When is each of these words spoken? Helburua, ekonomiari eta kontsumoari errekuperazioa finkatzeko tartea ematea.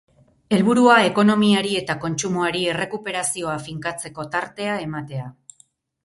Helburua, 0.55 0.93
ekonomiari 1.09 1.73
eta 1.81 1.95
kontsumoari 2.05 2.61
errekuperazioa 2.71 3.57
finkatzeko 3.67 4.25
tartea 4.37 4.79
ematea. 4.87 5.27